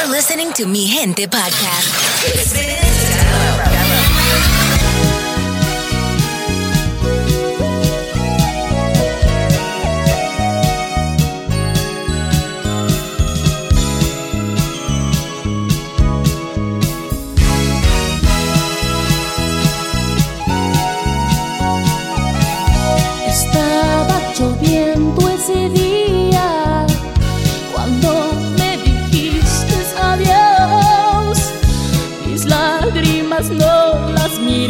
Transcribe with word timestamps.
You're 0.00 0.08
listening 0.08 0.50
to 0.54 0.66
Mi 0.66 0.86
Gente 0.86 1.28
Podcast. 1.28 1.90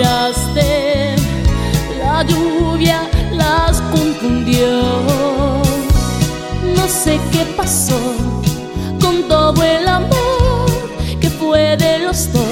miraste, 0.00 1.14
la 1.98 2.22
lluvia 2.22 3.02
las 3.32 3.80
confundió. 3.92 4.82
No 6.76 6.88
sé 6.88 7.20
qué 7.32 7.44
pasó 7.56 8.00
con 9.00 9.28
todo 9.28 9.62
el 9.62 9.86
amor 9.86 10.70
que 11.20 11.28
fue 11.28 11.76
de 11.76 11.98
los 11.98 12.32
dos 12.32 12.44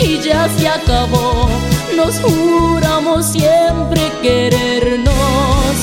y 0.00 0.20
ya 0.20 0.48
se 0.56 0.68
acabó. 0.68 1.48
Nos 1.96 2.20
juramos 2.20 3.26
siempre 3.26 4.02
querernos 4.22 5.74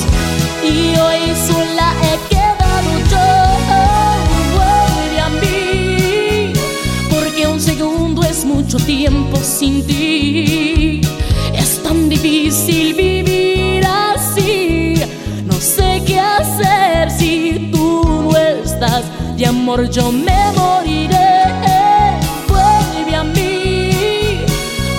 y 0.62 0.96
hoy 0.98 1.34
sola 1.46 1.94
he 2.02 2.31
mucho 8.72 8.86
tiempo 8.86 9.36
sin 9.42 9.84
ti. 9.86 11.02
Es 11.52 11.82
tan 11.82 12.08
difícil 12.08 12.94
vivir 12.94 13.84
así. 13.84 14.94
No 15.44 15.52
sé 15.60 16.02
qué 16.06 16.18
hacer 16.18 17.10
si 17.10 17.70
tú 17.70 18.02
no 18.30 18.36
estás. 18.38 19.04
De 19.36 19.44
amor 19.44 19.90
yo 19.90 20.10
me 20.10 20.52
moriré. 20.56 21.42
Vuelve 22.48 23.14
a 23.14 23.24
mí, 23.24 23.90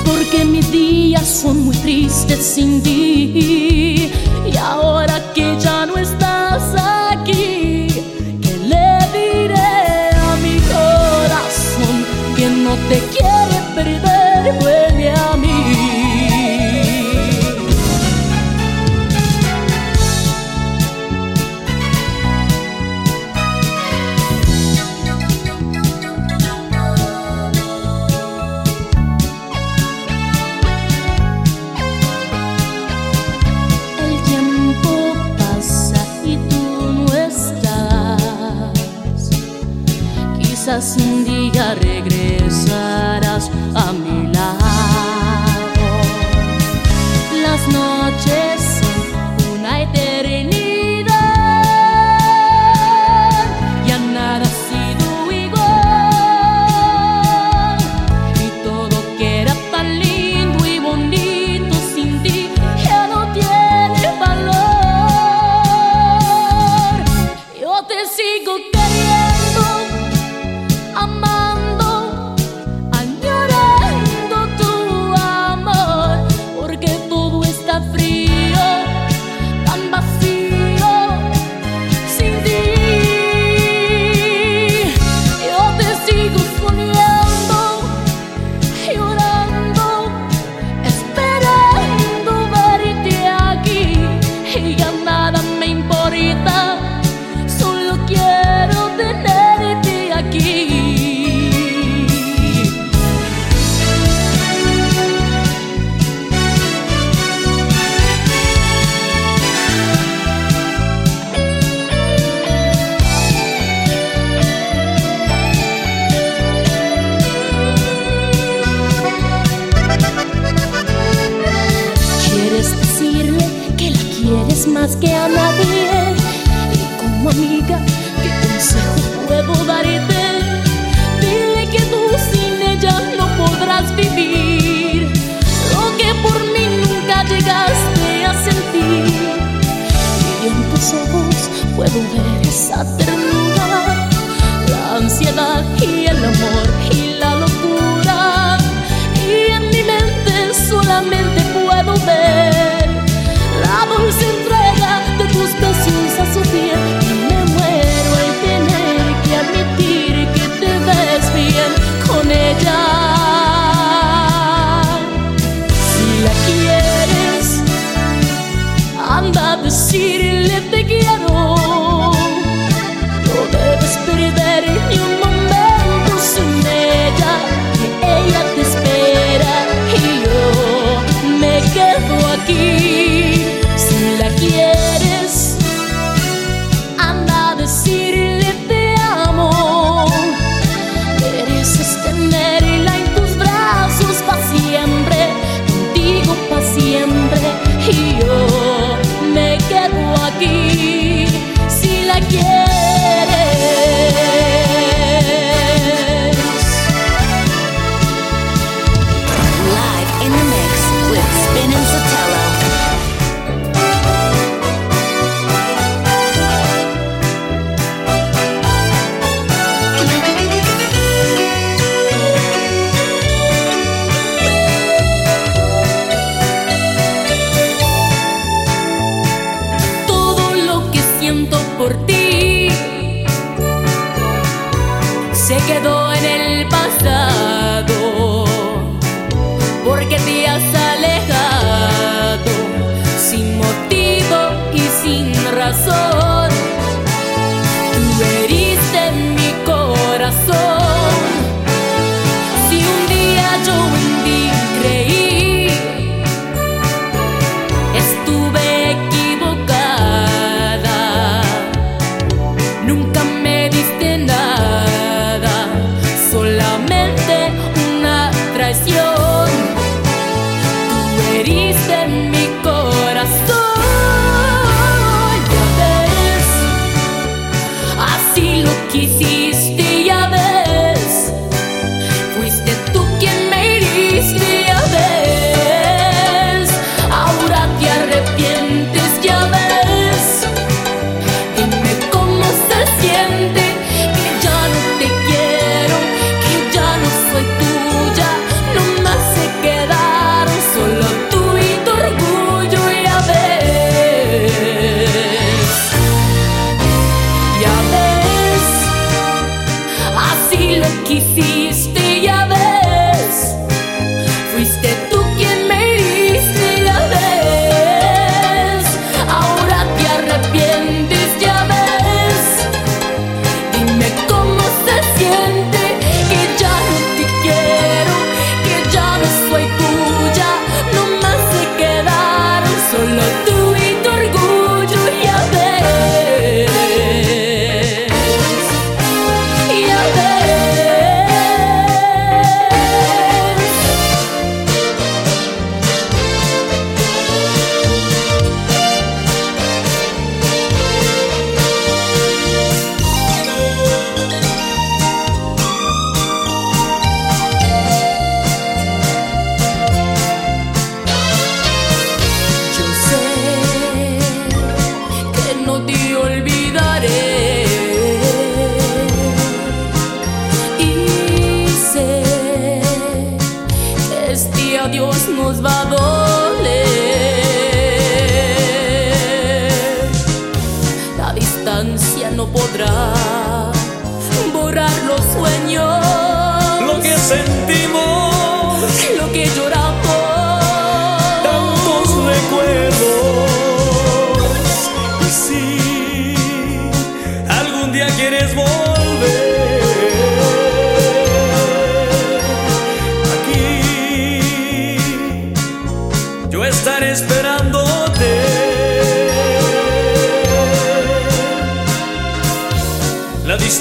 porque 0.06 0.46
mis 0.46 0.72
días 0.72 1.28
son 1.28 1.66
muy 1.66 1.76
tristes 1.78 2.46
sin 2.46 2.82
ti. 2.84 3.23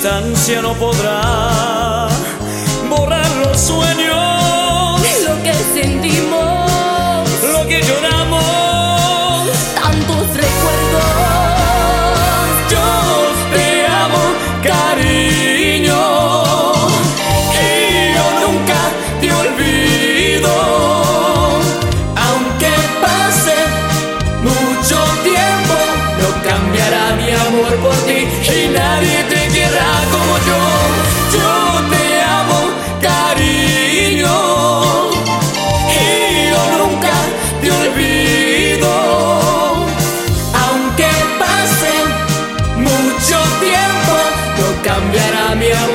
distancia 0.03 0.61
no 0.61 0.75
podrá 0.75 1.52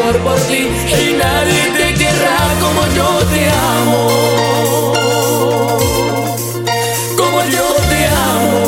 y 0.09 1.13
nadie 1.17 1.63
te 1.75 1.93
querrá 1.93 2.39
como 2.61 2.81
yo 2.95 3.19
te 3.25 3.49
amo. 3.49 4.01
Como 7.17 7.43
yo 7.43 7.75
te 7.89 8.07
amo. 8.07 8.59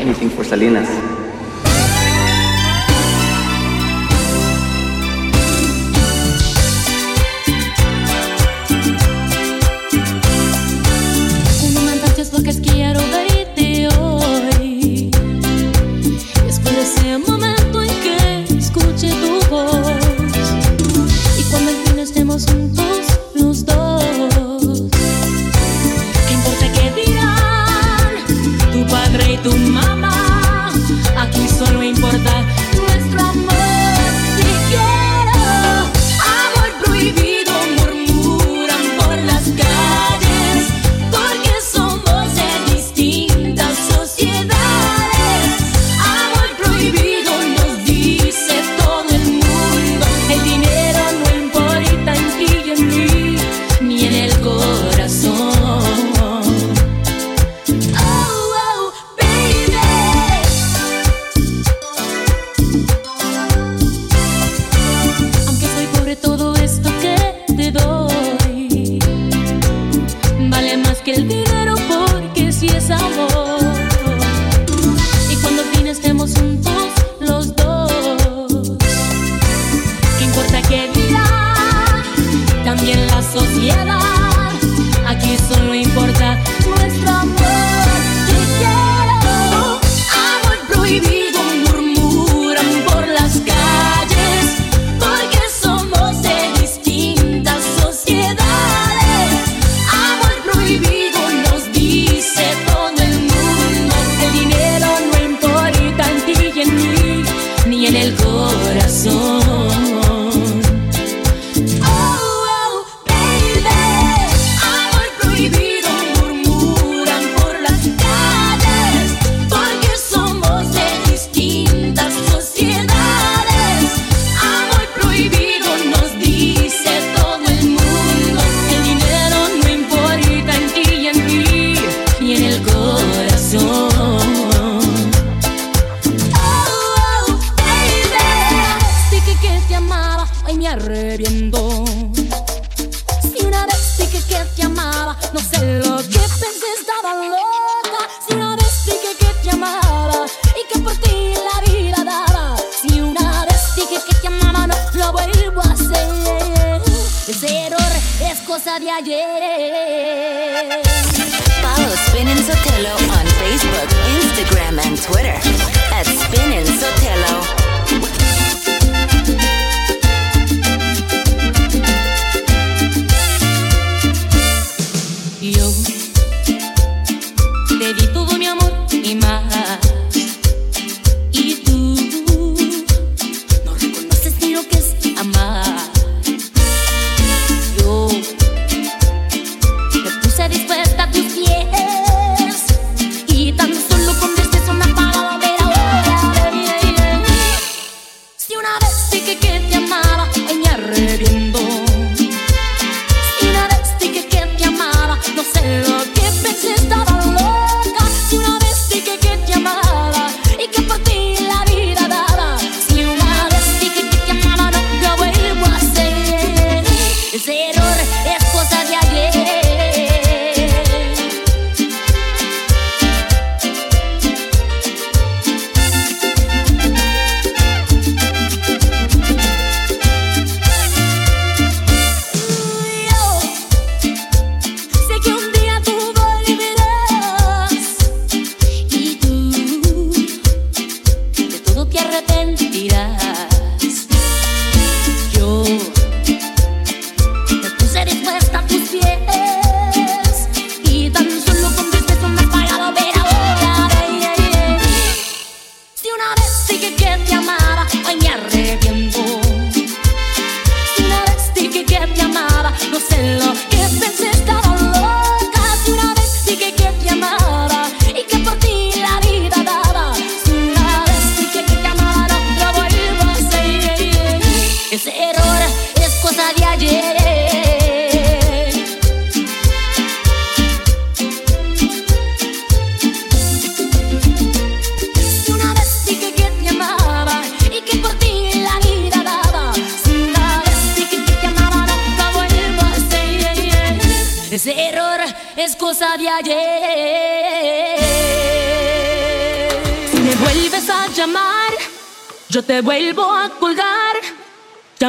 Anything 0.00 0.30
for 0.30 0.44
Salinas. 0.44 0.88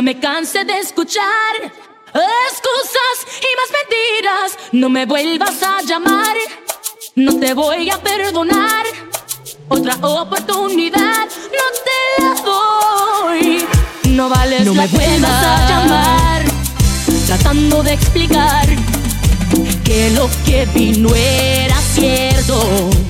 Me 0.01 0.19
canse 0.19 0.63
de 0.63 0.79
escuchar 0.79 1.55
excusas 1.61 3.17
y 3.41 3.49
más 3.59 3.69
mentiras. 3.79 4.71
No 4.71 4.89
me 4.89 5.05
vuelvas 5.05 5.61
a 5.61 5.81
llamar, 5.81 6.35
no 7.15 7.39
te 7.39 7.53
voy 7.53 7.89
a 7.89 7.97
perdonar. 7.97 8.85
Otra 9.67 9.95
oportunidad 10.01 11.27
no 11.27 11.65
te 11.85 12.23
la 12.23 12.41
doy. 12.41 13.67
No 14.09 14.29
vales 14.29 14.65
no 14.65 14.73
la 14.73 14.83
me 14.83 14.87
vuelvas 14.87 15.45
a 15.45 15.69
llamar, 15.69 16.45
tratando 17.27 17.83
de 17.83 17.93
explicar 17.93 18.88
que 19.89 20.11
lo 20.11 20.29
que 20.45 20.67
vi 20.67 20.91
no 20.91 21.09
era 21.15 21.75
cierto. 21.81 23.08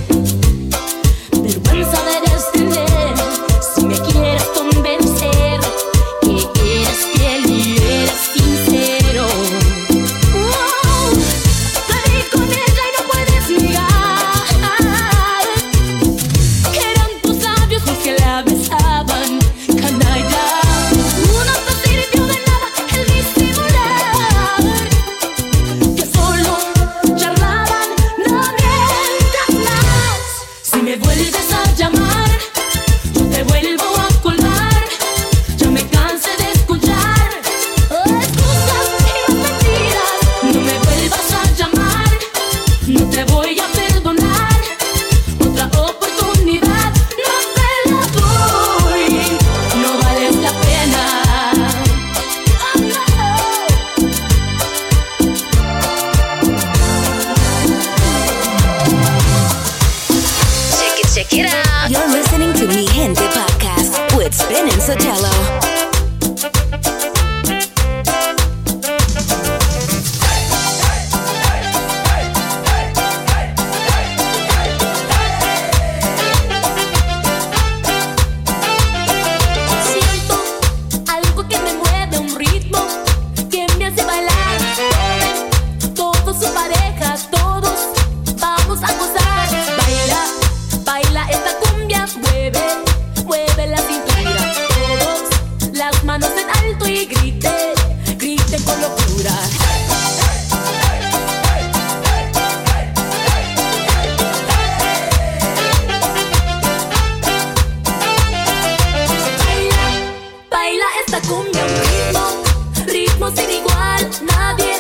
cumbia, 111.30 111.64
un 111.64 111.76
ritmo, 111.90 112.44
ritmo 112.88 113.30
sin 113.30 113.50
igual. 113.52 114.10
Nadie 114.26 114.74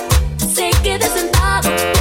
se 0.53 0.71
quede 0.81 1.07
sentado. 1.07 1.98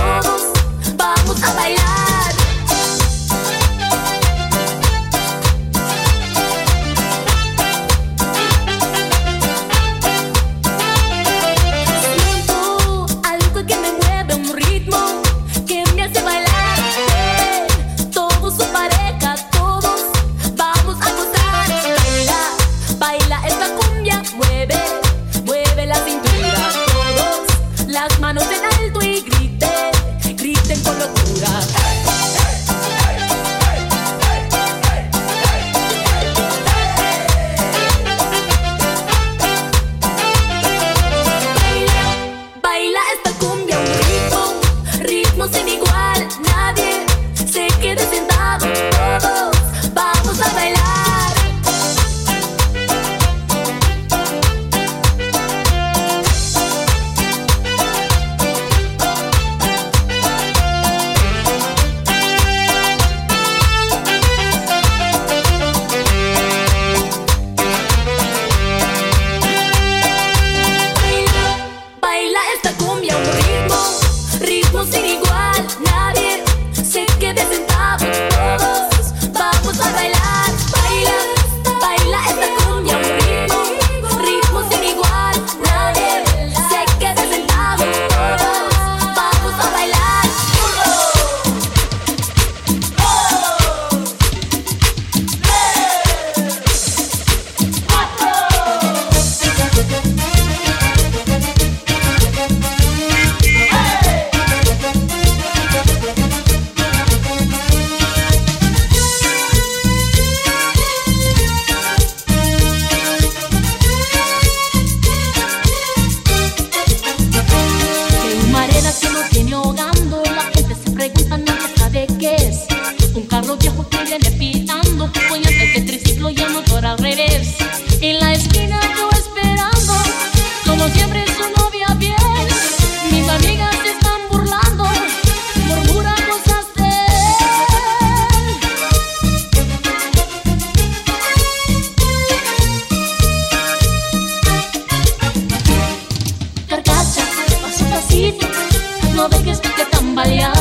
Y 149.18 149.50
al 149.50 149.64
que 149.74 150.57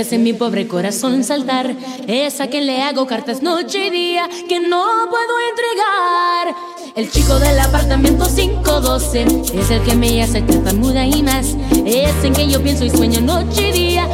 hace 0.00 0.18
mi 0.18 0.32
pobre 0.32 0.66
corazón 0.66 1.22
saltar 1.22 1.76
es 2.06 2.40
a 2.40 2.46
quien 2.46 2.66
le 2.66 2.80
hago 2.80 3.06
cartas 3.06 3.42
noche 3.42 3.88
y 3.88 3.90
día 3.90 4.28
que 4.48 4.58
no 4.58 4.84
puedo 5.10 5.34
entregar. 5.50 6.56
El 6.96 7.10
chico 7.10 7.38
del 7.38 7.60
apartamento 7.60 8.26
512 8.26 9.26
es 9.54 9.70
el 9.70 9.82
que 9.82 9.94
me 9.94 10.22
hace 10.22 10.42
muda 10.74 11.06
y 11.06 11.22
más. 11.22 11.54
Es 11.84 12.24
en 12.24 12.32
que 12.32 12.48
yo 12.48 12.62
pienso 12.62 12.84
y 12.84 12.90
sueño 12.90 13.20
noche 13.20 13.68
y 13.68 13.72
día. 13.72 14.08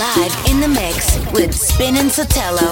live 0.00 0.34
in 0.50 0.60
the 0.60 0.68
mix 0.68 1.18
with 1.30 1.54
Spin 1.54 1.94
and 1.96 2.10
Sotelo. 2.10 2.70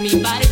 mi 0.00 0.08
body. 0.22 0.49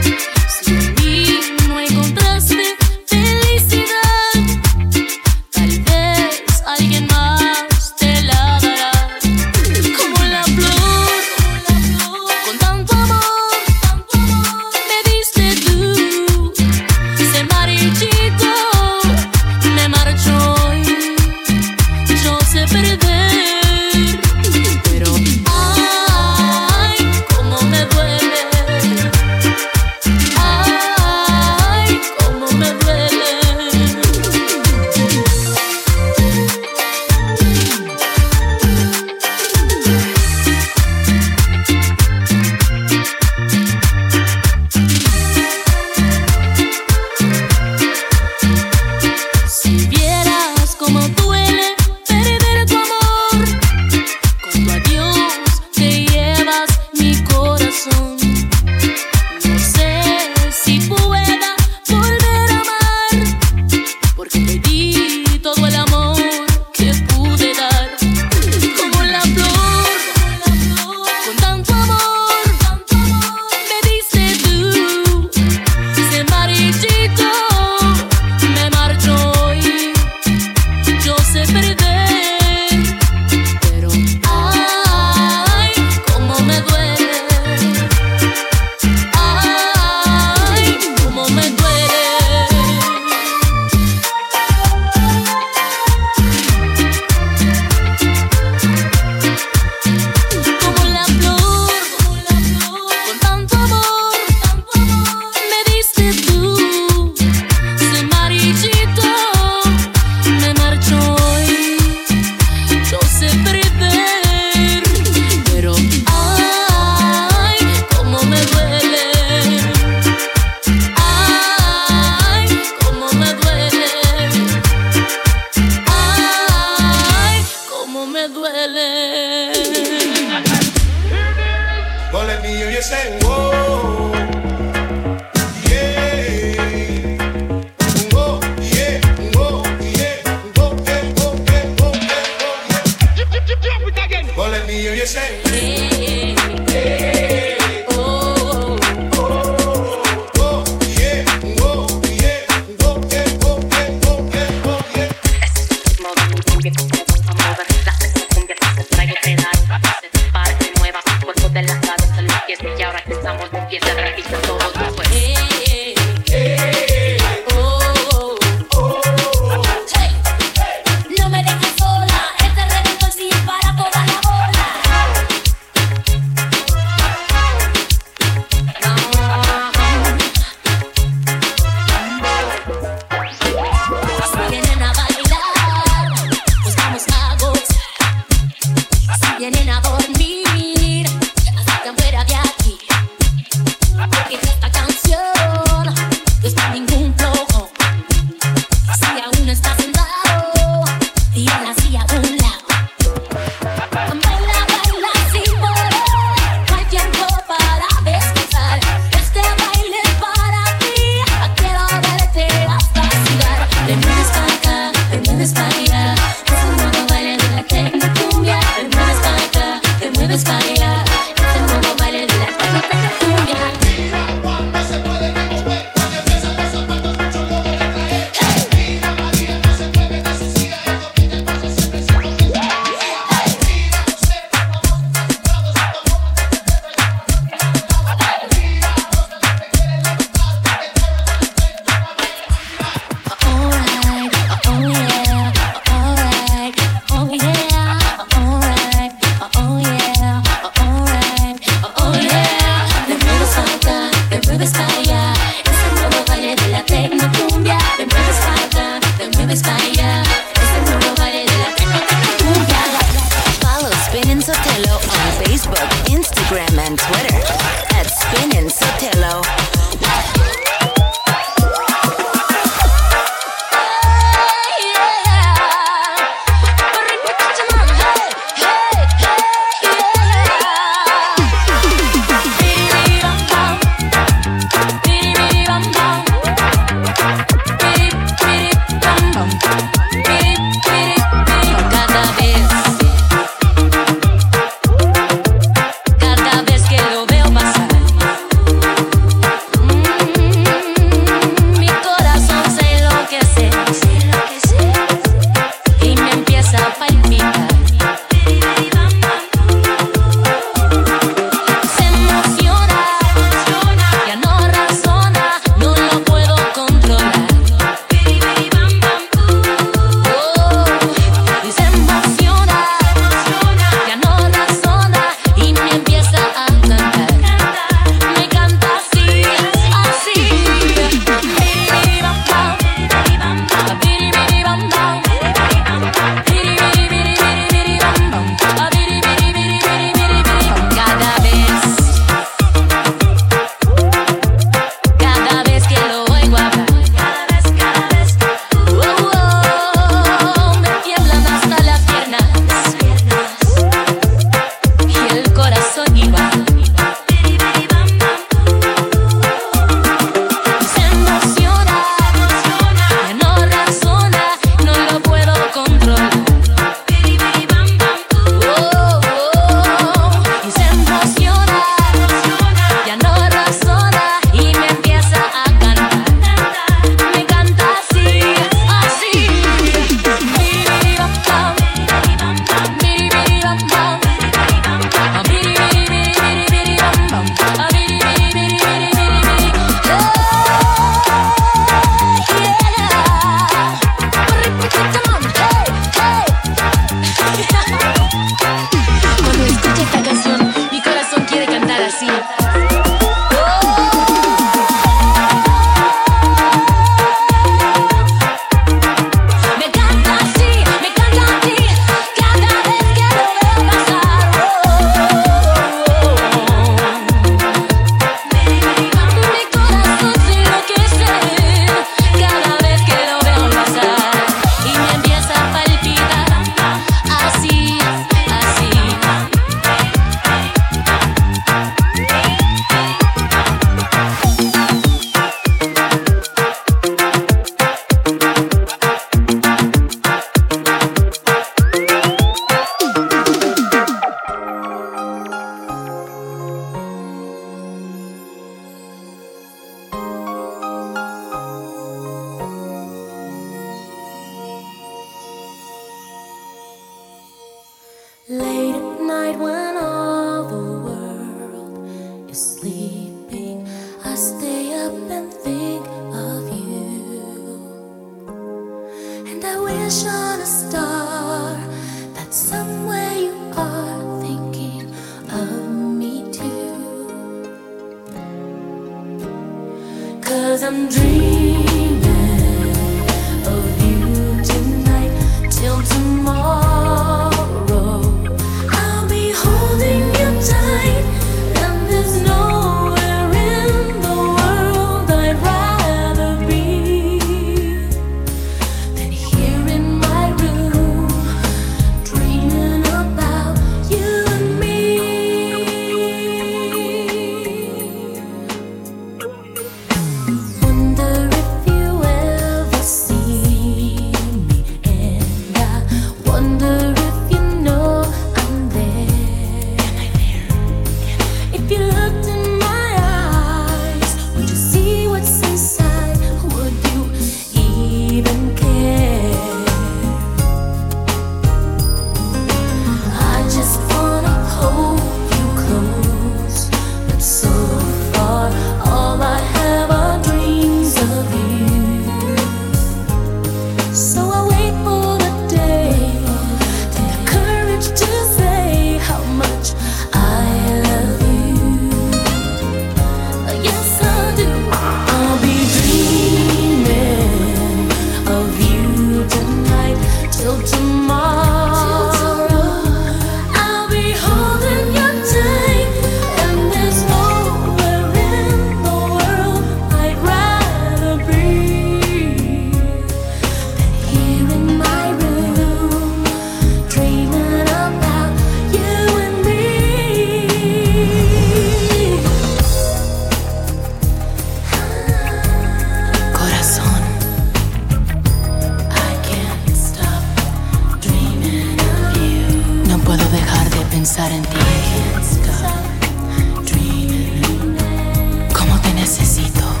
Cómo 598.73 598.99
te 599.01 599.13
necesito. 599.13 600.00